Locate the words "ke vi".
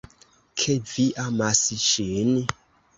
0.61-1.05